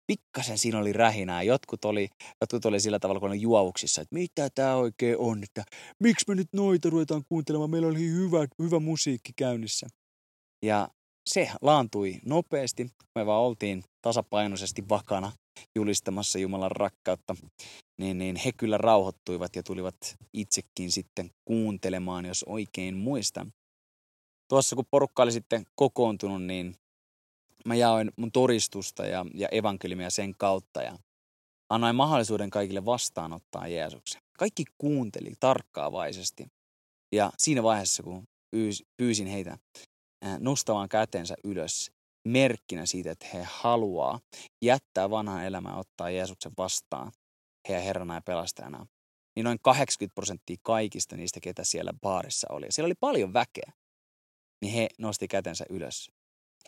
Pikkasen 0.07 0.59
siinä 0.59 0.79
oli 0.79 0.93
rähinää. 0.93 1.43
Jotkut 1.43 1.85
oli, 1.85 2.09
jotkut 2.41 2.65
oli 2.65 2.81
sillä 2.81 2.99
tavalla, 2.99 3.21
kun 3.21 3.29
oli 3.29 3.41
juovuksissa, 3.41 4.03
että 4.03 4.15
mitä 4.15 4.49
tämä 4.55 4.77
oikein 4.77 5.19
on, 5.19 5.43
että 5.43 5.65
miksi 6.03 6.25
me 6.29 6.35
nyt 6.35 6.49
noita 6.53 6.91
ruvetaan 6.91 7.23
kuuntelemaan, 7.29 7.71
meillä 7.71 7.89
oli 7.89 8.11
hyvä, 8.11 8.47
hyvä 8.63 8.79
musiikki 8.79 9.33
käynnissä. 9.37 9.87
Ja 10.65 10.89
se 11.27 11.51
laantui 11.63 12.21
nopeasti. 12.25 12.91
Me 13.15 13.27
vaan 13.27 13.43
oltiin 13.43 13.85
tasapainoisesti 14.03 14.89
vakana 14.89 15.33
julistamassa 15.75 16.39
Jumalan 16.39 16.71
rakkautta, 16.71 17.37
niin, 18.01 18.19
niin 18.19 18.37
he 18.37 18.53
kyllä 18.53 18.79
rauhoittuivat 18.79 19.57
ja 19.57 19.63
tulivat 19.63 20.17
itsekin 20.33 20.93
sitten 20.93 21.31
kuuntelemaan, 21.45 22.25
jos 22.25 22.45
oikein 22.49 22.97
muistan. 22.97 23.53
Tuossa 24.49 24.77
kun 24.77 24.85
porukka 24.91 25.23
oli 25.23 25.33
sitten 25.33 25.65
kokoontunut, 25.77 26.43
niin 26.43 26.77
mä 27.65 27.75
jaoin 27.75 28.11
mun 28.17 28.33
todistusta 28.33 29.07
ja, 29.07 29.27
ja 29.35 29.49
evankeliumia 29.53 30.11
sen 30.11 30.35
kautta 30.39 30.83
ja 30.83 30.99
annoin 31.71 31.97
mahdollisuuden 31.97 32.51
kaikille 32.51 32.85
vastaanottaa 32.85 33.69
Jeesuksen. 33.69 34.23
Kaikki 34.39 34.65
kuunteli 34.79 35.33
tarkkaavaisesti. 35.41 36.47
Ja 37.13 37.33
siinä 37.39 37.63
vaiheessa, 37.63 38.03
kun 38.03 38.25
pyysin 38.97 39.27
heitä 39.27 39.59
nostamaan 40.39 40.89
kätensä 40.89 41.35
ylös 41.45 41.91
merkkinä 42.29 42.87
siitä, 42.87 43.11
että 43.11 43.27
he 43.35 43.43
haluaa 43.51 44.21
jättää 44.63 45.11
vanhaa 45.11 45.45
elämää 45.45 45.77
ottaa 45.77 46.11
Jeesuksen 46.11 46.53
vastaan 46.59 47.13
heidän 47.69 47.85
Herrana 47.85 48.15
ja 48.15 48.23
pelastajana, 48.23 48.87
niin 49.37 49.45
noin 49.45 49.59
80 49.63 50.15
prosenttia 50.15 50.57
kaikista 50.63 51.17
niistä, 51.17 51.41
ketä 51.41 51.65
siellä 51.65 51.93
baarissa 52.03 52.47
oli, 52.51 52.67
siellä 52.71 52.87
oli 52.87 52.95
paljon 52.95 53.33
väkeä, 53.33 53.73
niin 54.63 54.75
he 54.75 54.89
nosti 54.99 55.29
kätensä 55.29 55.65
ylös. 55.71 56.11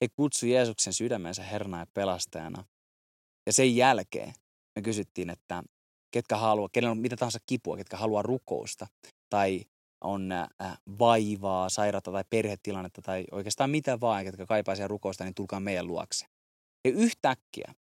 He 0.00 0.08
kutsui 0.16 0.52
Jeesuksen 0.52 0.92
sydämensä 0.92 1.42
Herrana 1.42 1.78
ja 1.78 1.86
pelastajana. 1.94 2.64
Ja 3.46 3.52
sen 3.52 3.76
jälkeen 3.76 4.34
me 4.76 4.82
kysyttiin, 4.82 5.30
että 5.30 5.62
ketkä 6.10 6.36
haluaa, 6.36 6.68
kenellä 6.72 6.90
on 6.90 6.98
mitä 6.98 7.16
tahansa 7.16 7.38
kipua, 7.46 7.76
ketkä 7.76 7.96
haluaa 7.96 8.22
rukousta 8.22 8.86
tai 9.30 9.64
on 10.06 10.32
äh, 10.32 10.48
vaivaa, 10.98 11.68
sairautta 11.68 12.12
tai 12.12 12.24
perhetilannetta 12.30 13.02
tai 13.02 13.24
oikeastaan 13.32 13.70
mitä 13.70 14.00
vaan, 14.00 14.24
ketkä 14.24 14.46
kaipaa 14.46 14.74
siellä 14.74 14.88
rukousta, 14.88 15.24
niin 15.24 15.34
tulkaa 15.34 15.60
meidän 15.60 15.86
luokse. 15.86 16.26
Ja 16.84 16.92
yhtäkkiä, 16.92 17.74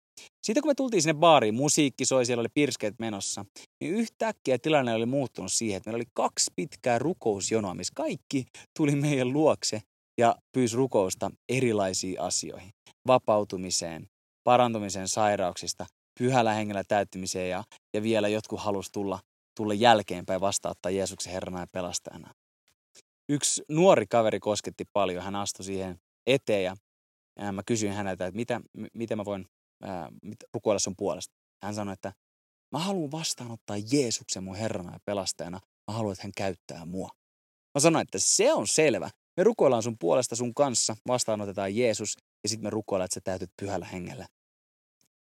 siitä 0.43 0.61
kun 0.61 0.69
me 0.69 0.75
tultiin 0.75 1.01
sinne 1.01 1.19
baariin, 1.19 1.55
musiikki 1.55 2.05
soi, 2.05 2.25
siellä 2.25 2.41
oli 2.41 2.49
pirskeet 2.53 2.95
menossa, 2.99 3.45
niin 3.81 3.93
yhtäkkiä 3.93 4.57
tilanne 4.57 4.93
oli 4.93 5.05
muuttunut 5.05 5.51
siihen, 5.51 5.77
että 5.77 5.89
meillä 5.89 5.97
oli 5.97 6.11
kaksi 6.13 6.51
pitkää 6.55 6.99
rukousjonoa, 6.99 7.73
missä 7.73 7.93
kaikki 7.95 8.45
tuli 8.77 8.95
meidän 8.95 9.33
luokse 9.33 9.81
ja 10.17 10.35
pyysi 10.51 10.75
rukousta 10.75 11.31
erilaisiin 11.49 12.21
asioihin. 12.21 12.69
Vapautumiseen, 13.07 14.07
parantumiseen 14.43 15.07
sairauksista, 15.07 15.85
pyhällä 16.19 16.53
hengellä 16.53 16.83
täyttymiseen 16.83 17.49
ja, 17.49 17.63
ja 17.93 18.03
vielä 18.03 18.27
jotkut 18.27 18.59
halusi 18.59 18.91
tulla, 18.91 19.19
tulla 19.55 19.73
jälkeenpäin 19.73 20.41
vastauttaa 20.41 20.91
Jeesuksen 20.91 21.33
Herrana 21.33 21.59
ja 21.59 21.67
pelastajana. 21.71 22.33
Yksi 23.29 23.63
nuori 23.69 24.07
kaveri 24.07 24.39
kosketti 24.39 24.85
paljon. 24.93 25.23
Hän 25.23 25.35
astui 25.35 25.65
siihen 25.65 25.99
eteen 26.27 26.63
ja, 26.63 26.75
mä 27.51 27.63
kysyin 27.65 27.93
häneltä, 27.93 28.27
että 28.27 28.35
mitä, 28.35 28.61
miten 28.93 29.17
mä 29.17 29.25
voin 29.25 29.47
ää, 29.83 30.09
rukoilla 30.53 30.79
sun 30.79 30.95
puolesta. 30.97 31.35
Hän 31.63 31.73
sanoi, 31.73 31.93
että 31.93 32.13
mä 32.71 32.79
haluan 32.79 33.11
vastaanottaa 33.11 33.77
Jeesuksen 33.91 34.43
mun 34.43 34.55
Herrana 34.55 34.93
ja 34.93 34.99
pelastajana. 35.05 35.59
Mä 35.87 35.93
haluan, 35.93 36.13
että 36.13 36.23
hän 36.23 36.31
käyttää 36.37 36.85
mua. 36.85 37.09
Mä 37.73 37.79
sanoin, 37.79 38.03
että 38.03 38.19
se 38.19 38.53
on 38.53 38.67
selvä. 38.67 39.09
Me 39.37 39.43
rukoillaan 39.43 39.83
sun 39.83 39.97
puolesta 39.99 40.35
sun 40.35 40.53
kanssa, 40.53 40.95
vastaanotetaan 41.07 41.75
Jeesus 41.75 42.15
ja 42.43 42.49
sitten 42.49 42.65
me 42.65 42.69
rukoillaan, 42.69 43.05
että 43.05 43.13
sä 43.13 43.21
täytyt 43.23 43.51
pyhällä 43.61 43.85
hengellä. 43.85 44.27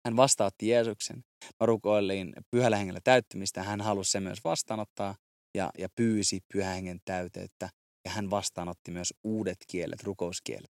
Hän 0.06 0.16
vastaanotti 0.16 0.68
Jeesuksen. 0.68 1.24
Mä 1.60 1.66
rukoilin 1.66 2.34
pyhällä 2.52 2.78
hengellä 2.78 3.00
täyttymistä. 3.04 3.64
Hän 3.64 3.82
halusi 3.82 4.12
sen 4.12 4.24
myös 4.24 4.40
vastaanottaa 4.44 5.16
ja, 5.56 5.70
ja 5.78 5.90
pyysi 5.96 6.40
pyhän 6.54 6.74
hengen 6.74 7.00
täyteyttä. 7.06 7.70
Ja 8.06 8.12
hän 8.12 8.30
vastaanotti 8.30 8.92
myös 8.92 9.14
uudet 9.24 9.58
kielet, 9.68 10.04
rukouskielet. 10.04 10.72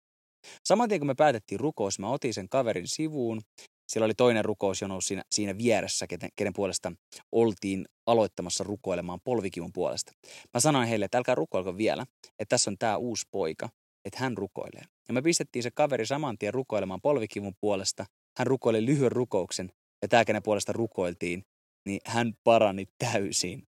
Saman 0.64 0.88
tien 0.88 1.00
kun 1.00 1.06
me 1.06 1.14
päätettiin 1.14 1.60
rukous, 1.60 1.98
mä 1.98 2.10
otin 2.10 2.34
sen 2.34 2.48
kaverin 2.48 2.88
sivuun. 2.88 3.40
Siellä 3.88 4.04
oli 4.04 4.14
toinen 4.14 4.44
rukousjono 4.44 5.00
siinä, 5.00 5.22
siinä 5.30 5.58
vieressä, 5.58 6.06
kenen, 6.06 6.30
kenen 6.36 6.52
puolesta 6.52 6.92
oltiin 7.32 7.84
aloittamassa 8.06 8.64
rukoilemaan 8.64 9.20
polvikivun 9.24 9.72
puolesta. 9.72 10.12
Mä 10.54 10.60
sanoin 10.60 10.88
heille, 10.88 11.04
että 11.04 11.18
älkää 11.18 11.34
rukoilko 11.34 11.76
vielä, 11.76 12.06
että 12.38 12.54
tässä 12.54 12.70
on 12.70 12.78
tämä 12.78 12.96
uusi 12.96 13.26
poika, 13.30 13.68
että 14.04 14.18
hän 14.20 14.36
rukoilee. 14.36 14.82
Ja 15.08 15.14
me 15.14 15.22
pistettiin 15.22 15.62
se 15.62 15.70
kaveri 15.70 16.06
saman 16.06 16.38
tien 16.38 16.54
rukoilemaan 16.54 17.00
polvikivun 17.00 17.54
puolesta 17.60 18.06
hän 18.38 18.46
rukoili 18.46 18.86
lyhyen 18.86 19.12
rukouksen 19.12 19.72
ja 20.02 20.08
tämä, 20.08 20.24
kenen 20.24 20.42
puolesta 20.42 20.72
rukoiltiin, 20.72 21.44
niin 21.86 22.00
hän 22.04 22.34
parani 22.44 22.86
täysin. 22.98 23.62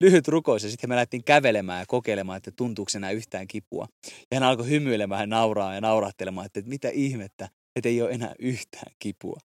Lyhyt 0.00 0.28
rukous 0.28 0.64
ja 0.64 0.70
sitten 0.70 0.90
me 0.90 0.94
lähdettiin 0.94 1.24
kävelemään 1.24 1.80
ja 1.80 1.86
kokeilemaan, 1.86 2.36
että 2.36 2.50
tuntuuko 2.50 2.90
enää 2.96 3.10
yhtään 3.10 3.46
kipua. 3.46 3.88
Ja 4.30 4.36
hän 4.36 4.42
alkoi 4.42 4.68
hymyilemään 4.68 5.20
ja 5.20 5.26
nauraa 5.26 5.74
ja 5.74 5.80
naurahtelemaan, 5.80 6.46
että 6.46 6.62
mitä 6.64 6.88
ihmettä, 6.88 7.48
että 7.76 7.88
ei 7.88 8.02
ole 8.02 8.10
enää 8.10 8.34
yhtään 8.38 8.92
kipua. 8.98 9.38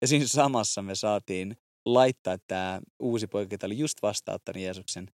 Ja 0.00 0.08
siinä 0.08 0.26
samassa 0.28 0.82
me 0.82 0.94
saatiin 0.94 1.56
laittaa 1.84 2.36
tämä 2.46 2.80
uusi 2.98 3.26
poika, 3.26 3.54
joka 3.54 3.66
oli 3.66 3.78
just 3.78 4.02
vastaanottanut 4.02 4.62
Jeesuksen, 4.62 5.10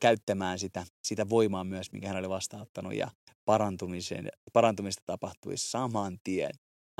käyttämään 0.00 0.58
sitä, 0.58 0.86
sitä 1.02 1.28
voimaa 1.28 1.64
myös, 1.64 1.92
minkä 1.92 2.08
hän 2.08 2.16
oli 2.16 2.28
vastaanottanut 2.28 2.94
ja 2.94 3.10
parantumista 4.52 5.02
tapahtui 5.06 5.56
saman 5.56 6.18
tien 6.24 6.50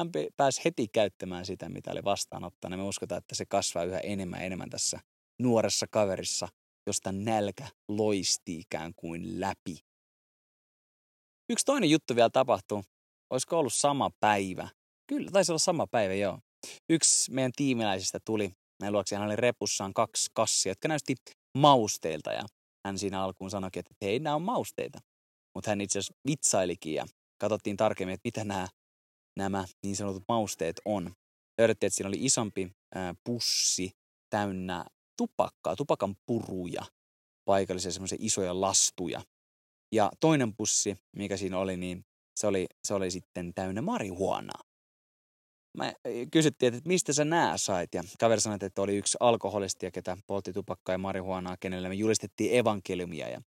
hän 0.00 0.10
pääsi 0.36 0.60
heti 0.64 0.88
käyttämään 0.88 1.46
sitä, 1.46 1.68
mitä 1.68 1.90
oli 1.90 2.04
vastaanottanut. 2.04 2.78
Me 2.78 2.84
uskotaan, 2.84 3.18
että 3.18 3.34
se 3.34 3.46
kasvaa 3.46 3.84
yhä 3.84 3.98
enemmän 3.98 4.40
ja 4.40 4.46
enemmän 4.46 4.70
tässä 4.70 5.00
nuoressa 5.38 5.86
kaverissa, 5.90 6.48
josta 6.86 7.12
nälkä 7.12 7.68
loisti 7.88 8.58
ikään 8.58 8.92
kuin 8.96 9.40
läpi. 9.40 9.78
Yksi 11.50 11.64
toinen 11.64 11.90
juttu 11.90 12.16
vielä 12.16 12.30
tapahtui. 12.30 12.82
Olisiko 13.30 13.58
ollut 13.58 13.74
sama 13.74 14.10
päivä? 14.20 14.68
Kyllä, 15.06 15.30
taisi 15.30 15.52
olla 15.52 15.58
sama 15.58 15.86
päivä, 15.86 16.14
joo. 16.14 16.38
Yksi 16.88 17.32
meidän 17.32 17.52
tiimiläisistä 17.56 18.18
tuli 18.24 18.52
meidän 18.80 18.92
luokse. 18.92 19.16
Hän 19.16 19.26
oli 19.26 19.36
repussaan 19.36 19.94
kaksi 19.94 20.30
kassia, 20.34 20.70
jotka 20.70 20.88
näytti 20.88 21.14
mausteilta. 21.58 22.32
Ja 22.32 22.44
hän 22.86 22.98
siinä 22.98 23.22
alkuun 23.22 23.50
sanoi, 23.50 23.70
että 23.76 23.94
hei, 24.02 24.18
nämä 24.18 24.36
on 24.36 24.42
mausteita. 24.42 24.98
Mutta 25.54 25.70
hän 25.70 25.80
itse 25.80 25.98
asiassa 25.98 26.20
vitsailikin 26.28 26.94
ja 26.94 27.06
katsottiin 27.40 27.76
tarkemmin, 27.76 28.14
että 28.14 28.26
mitä 28.26 28.44
nämä 28.44 28.68
nämä 29.36 29.64
niin 29.82 29.96
sanotut 29.96 30.24
mausteet 30.28 30.80
on. 30.84 31.14
Löydettiin, 31.58 31.88
että 31.88 31.96
siinä 31.96 32.08
oli 32.08 32.24
isompi 32.24 32.72
ää, 32.94 33.14
pussi 33.24 33.90
täynnä 34.30 34.84
tupakkaa, 35.16 35.76
tupakan 35.76 36.16
puruja, 36.26 36.82
paikallisia 37.44 37.92
semmoisia 37.92 38.18
isoja 38.20 38.60
lastuja. 38.60 39.22
Ja 39.94 40.10
toinen 40.20 40.56
pussi, 40.56 40.96
mikä 41.16 41.36
siinä 41.36 41.58
oli, 41.58 41.76
niin 41.76 42.04
se 42.40 42.46
oli, 42.46 42.66
se 42.84 42.94
oli 42.94 43.10
sitten 43.10 43.54
täynnä 43.54 43.82
marihuonaa. 43.82 44.62
Mä 45.76 45.92
kysyttiin, 46.32 46.74
että 46.74 46.88
mistä 46.88 47.12
sä 47.12 47.24
nää 47.24 47.56
sait, 47.56 47.94
ja 47.94 48.02
kaveri 48.18 48.40
sanoi, 48.40 48.58
että 48.62 48.82
oli 48.82 48.96
yksi 48.96 49.16
alkoholisti, 49.20 49.90
ketä 49.90 50.16
poltti 50.26 50.52
tupakkaa 50.52 50.94
ja 50.94 50.98
marihuonaa, 50.98 51.56
kenelle 51.60 51.88
me 51.88 51.94
julistettiin 51.94 52.58
evankeliumia, 52.58 53.28
ja 53.28 53.40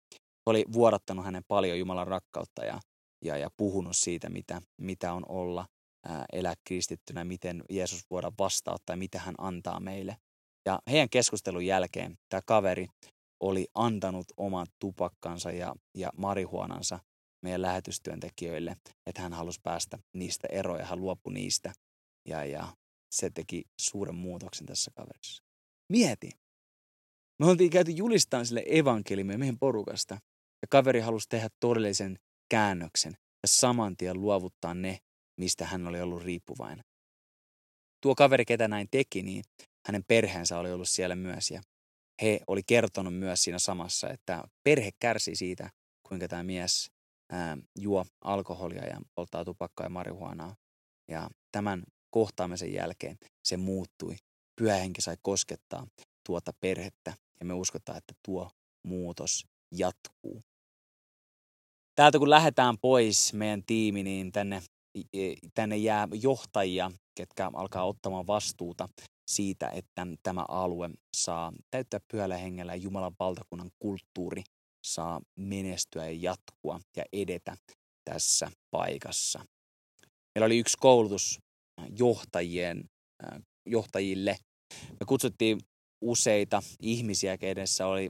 oli 0.45 0.65
vuodattanut 0.73 1.25
hänen 1.25 1.43
paljon 1.47 1.79
Jumalan 1.79 2.07
rakkautta 2.07 2.65
ja, 2.65 2.79
ja, 3.21 3.37
ja 3.37 3.49
puhunut 3.57 3.97
siitä, 3.97 4.29
mitä, 4.29 4.61
mitä 4.77 5.13
on 5.13 5.23
olla 5.29 5.67
elää 6.33 6.53
kristittynä, 6.67 7.23
miten 7.23 7.63
Jeesus 7.69 8.05
voidaan 8.09 8.33
vastauttaa 8.39 8.93
ja 8.93 8.97
mitä 8.97 9.19
hän 9.19 9.35
antaa 9.37 9.79
meille. 9.79 10.17
Ja 10.65 10.79
heidän 10.89 11.09
keskustelun 11.09 11.65
jälkeen 11.65 12.17
tämä 12.29 12.41
kaveri 12.45 12.87
oli 13.39 13.67
antanut 13.75 14.25
oman 14.37 14.67
tupakkansa 14.79 15.51
ja, 15.51 15.75
ja 15.97 16.09
marihuonansa 16.17 16.99
meidän 17.43 17.61
lähetystyöntekijöille, 17.61 18.77
että 19.05 19.21
hän 19.21 19.33
halusi 19.33 19.59
päästä 19.63 19.99
niistä 20.13 20.47
eroon 20.51 20.79
ja 20.79 20.85
hän 20.85 21.01
luopui 21.01 21.33
niistä. 21.33 21.73
Ja, 22.27 22.45
ja 22.45 22.67
se 23.11 23.29
teki 23.29 23.63
suuren 23.81 24.15
muutoksen 24.15 24.65
tässä 24.65 24.91
kaverissa. 24.95 25.43
Mieti. 25.89 26.31
Me 27.39 27.45
oltiin 27.45 27.69
käyty 27.69 27.91
julistamaan 27.91 28.45
sille 28.45 28.63
evankeliumia 28.67 29.37
meidän 29.37 29.59
porukasta. 29.59 30.13
Ja 30.61 30.67
kaveri 30.69 30.99
halusi 30.99 31.29
tehdä 31.29 31.49
todellisen 31.59 32.19
käännöksen 32.51 33.13
ja 33.13 33.47
saman 33.47 33.97
tien 33.97 34.21
luovuttaa 34.21 34.73
ne, 34.73 34.99
mistä 35.39 35.65
hän 35.65 35.87
oli 35.87 36.01
ollut 36.01 36.23
riippuvainen. 36.23 36.85
Tuo 38.01 38.15
kaveri, 38.15 38.45
ketä 38.45 38.67
näin 38.67 38.87
teki, 38.91 39.23
niin 39.23 39.43
hänen 39.87 40.03
perheensä 40.07 40.57
oli 40.57 40.71
ollut 40.71 40.89
siellä 40.89 41.15
myös 41.15 41.51
ja 41.51 41.61
he 42.21 42.39
oli 42.47 42.61
kertonut 42.63 43.15
myös 43.15 43.43
siinä 43.43 43.59
samassa, 43.59 44.09
että 44.09 44.43
perhe 44.63 44.89
kärsi 44.99 45.35
siitä, 45.35 45.69
kuinka 46.07 46.27
tämä 46.27 46.43
mies 46.43 46.91
ää, 47.31 47.57
juo 47.79 48.05
alkoholia 48.21 48.85
ja 48.85 49.01
polttaa 49.15 49.45
tupakkaa 49.45 49.85
ja 49.85 49.89
marihuonaa. 49.89 50.55
Ja 51.07 51.29
tämän 51.51 51.83
kohtaamisen 52.09 52.73
jälkeen 52.73 53.17
se 53.43 53.57
muuttui. 53.57 54.15
Pyhähenki 54.61 55.01
sai 55.01 55.17
koskettaa 55.21 55.87
tuota 56.25 56.51
perhettä 56.59 57.13
ja 57.39 57.45
me 57.45 57.53
uskotaan, 57.53 57.97
että 57.97 58.13
tuo 58.25 58.49
muutos 58.87 59.45
jatkuu. 59.71 60.41
Täältä 62.01 62.19
kun 62.19 62.29
lähdetään 62.29 62.77
pois 62.77 63.33
meidän 63.33 63.63
tiimi, 63.63 64.03
niin 64.03 64.31
tänne 64.31 64.61
tänne 65.53 65.77
jää 65.77 66.07
johtajia, 66.21 66.91
ketkä 67.15 67.51
alkaa 67.53 67.85
ottamaan 67.85 68.27
vastuuta 68.27 68.89
siitä, 69.31 69.69
että 69.69 70.07
tämä 70.23 70.45
alue 70.47 70.89
saa 71.15 71.53
täyttää 71.71 71.99
pyhällä 72.11 72.37
hengellä 72.37 72.75
Jumalan 72.75 73.15
valtakunnan 73.19 73.71
kulttuuri 73.79 74.43
saa 74.85 75.21
menestyä 75.35 76.05
ja 76.05 76.17
jatkua 76.21 76.79
ja 76.97 77.03
edetä. 77.13 77.57
tässä 78.05 78.51
paikassa. 78.71 79.45
Meillä 80.35 80.45
oli 80.45 80.59
yksi 80.59 80.77
koulutus 80.79 81.39
johtajien, 81.99 82.83
johtajille. 83.65 84.37
Me 84.99 85.05
kutsuttiin 85.05 85.59
useita 86.01 86.61
ihmisiä, 86.79 87.37
keidessä 87.37 87.87
oli 87.87 88.09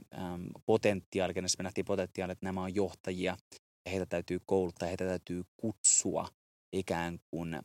potentiaali, 0.66 1.34
kenessä 1.34 1.56
me 1.58 1.62
nähtiin 1.62 1.84
potentiaali, 1.84 2.32
että 2.32 2.46
nämä 2.46 2.62
on 2.62 2.74
johtajia 2.74 3.36
heitä 3.90 4.06
täytyy 4.06 4.40
kouluttaa, 4.46 4.88
heitä 4.88 5.06
täytyy 5.06 5.42
kutsua 5.56 6.28
ikään 6.72 7.18
kuin 7.30 7.54
äh, 7.54 7.62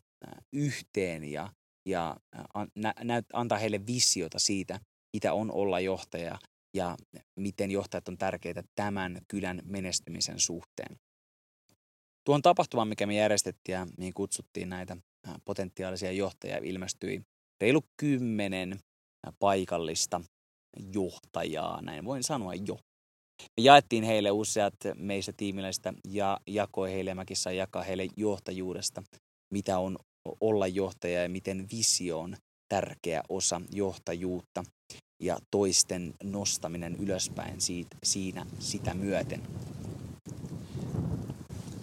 yhteen 0.54 1.24
ja, 1.24 1.50
ja 1.86 2.18
an, 2.54 2.68
nä, 2.76 3.24
antaa 3.34 3.58
heille 3.58 3.86
visiota 3.88 4.40
siitä, 4.40 4.80
mitä 5.14 5.34
on 5.34 5.52
olla 5.52 5.80
johtaja 5.80 6.40
ja 6.74 6.98
miten 7.36 7.72
johtajat 7.72 8.08
on 8.08 8.18
tärkeitä 8.18 8.64
tämän 8.76 9.22
kylän 9.28 9.62
menestymisen 9.66 10.40
suhteen. 10.40 11.00
Tuon 12.24 12.42
tapahtuman, 12.42 12.88
mikä 12.88 13.06
me 13.06 13.16
järjestettiin 13.16 13.74
ja 13.74 13.88
mihin 13.98 14.14
kutsuttiin 14.14 14.70
näitä 14.70 14.98
potentiaalisia 15.46 16.12
johtajia, 16.12 16.58
ilmestyi 16.58 17.22
reilu 17.62 17.82
kymmenen 17.98 18.80
paikallista 19.40 20.22
johtajaa, 20.94 21.82
näin 21.82 22.06
voin 22.06 22.24
sanoa 22.24 22.54
jo. 22.54 22.80
Me 23.42 23.64
jaettiin 23.64 24.04
heille 24.04 24.32
useat 24.32 24.74
meistä 24.96 25.34
tiimiläistä 25.38 25.94
ja 26.08 26.38
jakoi 26.48 26.92
heille, 26.92 27.14
mäkin 27.14 27.38
sain 27.38 27.58
jakaa 27.58 27.84
heille 27.84 28.08
johtajuudesta, 28.18 29.04
mitä 29.54 29.80
on 29.80 29.98
olla 30.42 30.68
johtaja 30.68 31.24
ja 31.24 31.30
miten 31.30 31.68
visio 31.72 32.20
on 32.20 32.36
tärkeä 32.70 33.24
osa 33.30 33.62
johtajuutta 33.72 34.64
ja 35.24 35.38
toisten 35.52 36.14
nostaminen 36.24 36.96
ylöspäin 36.96 37.62
siitä, 37.62 37.98
siinä 38.04 38.46
sitä 38.60 38.94
myöten. 38.94 39.42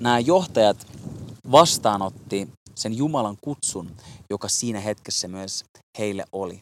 Nämä 0.01 0.19
johtajat 0.19 0.87
vastaanotti 1.51 2.49
sen 2.75 2.97
Jumalan 2.97 3.37
kutsun, 3.41 3.91
joka 4.31 4.49
siinä 4.49 4.81
hetkessä 4.81 5.29
myös 5.29 5.65
heille 5.99 6.25
oli. 6.33 6.61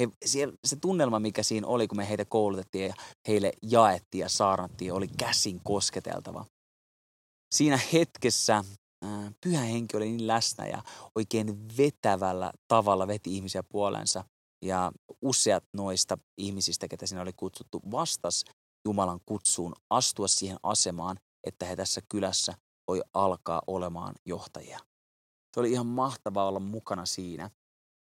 He, 0.00 0.08
siellä, 0.24 0.54
se 0.64 0.76
tunnelma, 0.76 1.18
mikä 1.18 1.42
siinä 1.42 1.66
oli, 1.66 1.88
kun 1.88 1.96
me 1.96 2.08
heitä 2.08 2.24
koulutettiin 2.24 2.86
ja 2.86 2.94
heille 3.28 3.52
jaettiin 3.62 4.22
ja 4.22 4.28
saarnattiin, 4.28 4.92
oli 4.92 5.08
käsin 5.08 5.60
kosketeltava. 5.64 6.44
Siinä 7.54 7.78
hetkessä 7.92 8.64
ää, 9.02 9.32
pyhä 9.44 9.60
henki 9.60 9.96
oli 9.96 10.08
niin 10.08 10.26
läsnä 10.26 10.66
ja 10.66 10.82
oikein 11.14 11.68
vetävällä 11.78 12.52
tavalla 12.68 13.06
veti 13.06 13.34
ihmisiä 13.36 13.62
puolensa. 13.62 14.24
Ja 14.64 14.92
useat 15.22 15.64
noista 15.76 16.18
ihmisistä, 16.38 16.88
ketä 16.88 17.06
siinä 17.06 17.22
oli 17.22 17.32
kutsuttu, 17.32 17.80
vastas 17.90 18.44
Jumalan 18.84 19.20
kutsuun 19.26 19.74
astua 19.90 20.28
siihen 20.28 20.58
asemaan, 20.62 21.16
että 21.44 21.66
he 21.66 21.76
tässä 21.76 22.00
kylässä 22.08 22.54
voi 22.88 23.02
alkaa 23.14 23.62
olemaan 23.66 24.14
johtajia. 24.26 24.78
Se 25.54 25.60
oli 25.60 25.72
ihan 25.72 25.86
mahtavaa 25.86 26.48
olla 26.48 26.60
mukana 26.60 27.06
siinä 27.06 27.50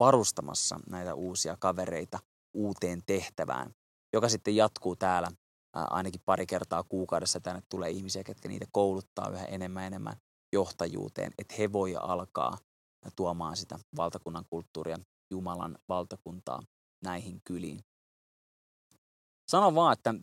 varustamassa 0.04 0.80
näitä 0.90 1.14
uusia 1.14 1.56
kavereita 1.56 2.18
uuteen 2.54 3.02
tehtävään, 3.06 3.75
joka 4.12 4.28
sitten 4.28 4.56
jatkuu 4.56 4.97
täällä 4.97 5.28
ainakin 5.73 6.21
pari 6.25 6.47
kertaa 6.47 6.82
kuukaudessa 6.82 7.40
tänne 7.40 7.62
tulee 7.68 7.90
ihmisiä, 7.90 8.25
ketkä 8.25 8.49
niitä 8.49 8.66
kouluttaa 8.73 9.30
yhä 9.30 9.44
enemmän 9.44 9.85
enemmän 9.85 10.16
johtajuuteen, 10.52 11.32
että 11.38 11.54
he 11.59 11.73
voi 11.73 11.97
alkaa 11.97 12.59
tuomaan 13.16 13.56
sitä 13.56 13.78
valtakunnan 13.97 14.44
kulttuuria, 14.50 14.97
Jumalan 15.30 15.78
valtakuntaa 15.88 16.62
näihin 17.04 17.40
kyliin. 17.44 17.80
Sanon 19.49 19.75
vaan, 19.75 19.92
että 19.92 20.14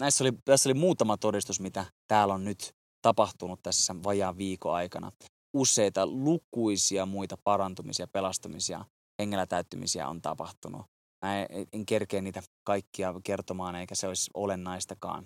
näissä 0.00 0.24
oli, 0.24 0.32
tässä 0.44 0.68
oli 0.68 0.74
muutama 0.74 1.16
todistus, 1.16 1.60
mitä 1.60 1.84
täällä 2.08 2.34
on 2.34 2.44
nyt 2.44 2.74
tapahtunut 3.02 3.60
tässä 3.62 3.94
vajaan 4.04 4.38
viikon 4.38 4.74
aikana. 4.74 5.12
Useita 5.54 6.06
lukuisia 6.06 7.06
muita 7.06 7.36
parantumisia, 7.44 8.06
pelastumisia, 8.06 8.84
hengellä 9.18 9.46
täyttymisiä 9.46 10.08
on 10.08 10.22
tapahtunut. 10.22 10.86
Mä 11.24 11.42
en 11.72 11.86
kerkeä 11.86 12.20
niitä 12.20 12.42
kaikkia 12.64 13.14
kertomaan, 13.24 13.74
eikä 13.74 13.94
se 13.94 14.08
olisi 14.08 14.30
olennaistakaan. 14.34 15.24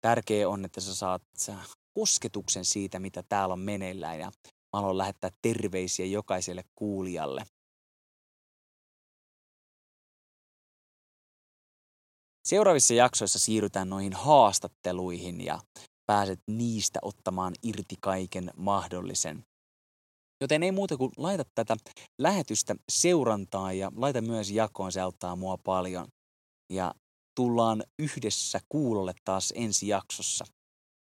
Tärkeää 0.00 0.48
on, 0.48 0.64
että 0.64 0.80
sä 0.80 0.94
saat 0.94 1.22
kosketuksen 1.94 2.64
siitä, 2.64 2.98
mitä 2.98 3.22
täällä 3.28 3.52
on 3.52 3.60
meneillään, 3.60 4.18
ja 4.18 4.26
mä 4.46 4.80
haluan 4.80 4.98
lähettää 4.98 5.30
terveisiä 5.42 6.06
jokaiselle 6.06 6.62
kuulijalle. 6.74 7.44
Seuraavissa 12.44 12.94
jaksoissa 12.94 13.38
siirrytään 13.38 13.90
noihin 13.90 14.12
haastatteluihin 14.12 15.44
ja 15.44 15.60
pääset 16.06 16.40
niistä 16.46 16.98
ottamaan 17.02 17.54
irti 17.62 17.94
kaiken 18.00 18.50
mahdollisen. 18.56 19.44
Joten 20.40 20.62
ei 20.62 20.72
muuta 20.72 20.96
kuin 20.96 21.12
laita 21.16 21.44
tätä 21.54 21.76
lähetystä 22.18 22.74
seurantaa 22.88 23.72
ja 23.72 23.92
laita 23.96 24.20
myös 24.20 24.50
jakoon, 24.50 24.92
se 24.92 25.00
auttaa 25.00 25.36
mua 25.36 25.56
paljon. 25.56 26.08
Ja 26.72 26.94
tullaan 27.34 27.82
yhdessä 27.98 28.60
kuulolle 28.68 29.14
taas 29.24 29.52
ensi 29.56 29.88
jaksossa. 29.88 30.44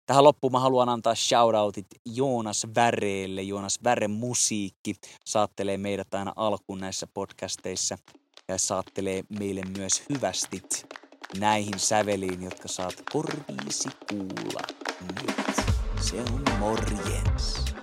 Tähän 0.06 0.24
loppuun 0.24 0.52
mä 0.52 0.60
haluan 0.60 0.90
antaa 0.90 1.16
shoutoutit 1.16 1.88
Joonas 2.06 2.68
Väreelle. 2.76 3.42
Joonas 3.42 3.80
Väre 3.84 4.08
musiikki 4.08 4.96
saattelee 5.26 5.78
meidät 5.78 6.14
aina 6.14 6.34
alkuun 6.36 6.80
näissä 6.80 7.08
podcasteissa 7.14 7.98
ja 8.48 8.58
saattelee 8.58 9.24
meille 9.40 9.62
myös 9.78 10.04
hyvästit 10.10 10.86
näihin 11.40 11.80
säveliin, 11.80 12.44
jotka 12.44 12.68
saat 12.68 13.04
korviisi 13.14 13.90
kuulla 14.10 14.62
nyt. 15.22 15.56
Se 16.02 16.22
on 16.22 16.60
morjens. 16.60 17.81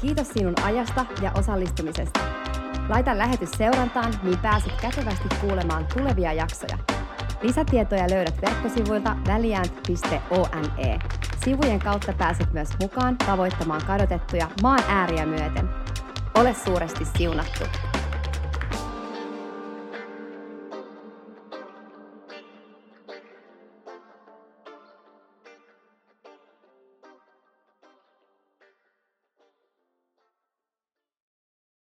Kiitos 0.00 0.28
sinun 0.28 0.54
ajasta 0.64 1.06
ja 1.22 1.32
osallistumisesta. 1.38 2.20
Laita 2.88 3.18
lähetys 3.18 3.50
seurantaan, 3.50 4.14
niin 4.22 4.38
pääset 4.38 4.72
kätevästi 4.82 5.28
kuulemaan 5.40 5.86
tulevia 5.94 6.32
jaksoja. 6.32 6.78
Lisätietoja 7.42 8.10
löydät 8.10 8.42
verkkosivuilta 8.42 9.16
väliäänt.one. 9.26 10.98
Sivujen 11.44 11.78
kautta 11.78 12.12
pääset 12.12 12.52
myös 12.52 12.68
mukaan 12.80 13.16
tavoittamaan 13.18 13.82
kadotettuja 13.86 14.50
maan 14.62 14.82
ääriä 14.88 15.26
myöten. 15.26 15.68
Ole 16.34 16.54
suuresti 16.54 17.04
siunattu! 17.04 17.89